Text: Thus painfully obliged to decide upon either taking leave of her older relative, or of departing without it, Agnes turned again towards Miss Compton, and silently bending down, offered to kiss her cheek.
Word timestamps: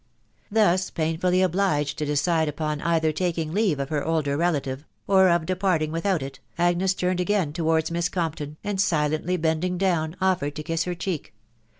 Thus 0.49 0.89
painfully 0.89 1.43
obliged 1.43 1.99
to 1.99 2.07
decide 2.07 2.47
upon 2.47 2.81
either 2.81 3.11
taking 3.11 3.53
leave 3.53 3.79
of 3.79 3.89
her 3.89 4.03
older 4.03 4.35
relative, 4.35 4.83
or 5.05 5.29
of 5.29 5.45
departing 5.45 5.91
without 5.91 6.23
it, 6.23 6.39
Agnes 6.57 6.95
turned 6.95 7.19
again 7.19 7.53
towards 7.53 7.91
Miss 7.91 8.09
Compton, 8.09 8.57
and 8.63 8.81
silently 8.81 9.37
bending 9.37 9.77
down, 9.77 10.15
offered 10.19 10.55
to 10.55 10.63
kiss 10.63 10.85
her 10.85 10.95
cheek. 10.95 11.35